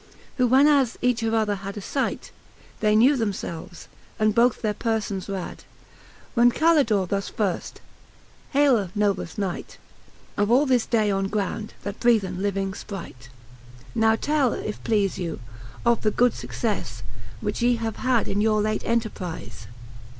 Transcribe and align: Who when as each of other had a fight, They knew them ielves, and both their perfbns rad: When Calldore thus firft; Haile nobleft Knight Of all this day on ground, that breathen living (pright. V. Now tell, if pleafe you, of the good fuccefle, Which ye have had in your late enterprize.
Who 0.37 0.47
when 0.47 0.65
as 0.67 0.97
each 1.03 1.21
of 1.21 1.35
other 1.35 1.53
had 1.53 1.77
a 1.77 1.81
fight, 1.81 2.31
They 2.79 2.95
knew 2.95 3.15
them 3.15 3.33
ielves, 3.33 3.85
and 4.17 4.33
both 4.33 4.63
their 4.63 4.73
perfbns 4.73 5.29
rad: 5.31 5.63
When 6.33 6.49
Calldore 6.51 7.05
thus 7.07 7.29
firft; 7.29 7.73
Haile 8.53 8.89
nobleft 8.97 9.37
Knight 9.37 9.77
Of 10.37 10.49
all 10.49 10.65
this 10.65 10.87
day 10.87 11.11
on 11.11 11.27
ground, 11.27 11.75
that 11.83 11.99
breathen 11.99 12.41
living 12.41 12.71
(pright. 12.87 13.29
V. 13.29 13.29
Now 13.93 14.15
tell, 14.15 14.53
if 14.53 14.83
pleafe 14.83 15.19
you, 15.19 15.39
of 15.85 16.01
the 16.01 16.09
good 16.09 16.31
fuccefle, 16.33 17.03
Which 17.39 17.61
ye 17.61 17.75
have 17.75 17.97
had 17.97 18.27
in 18.27 18.41
your 18.41 18.59
late 18.59 18.83
enterprize. 18.83 19.67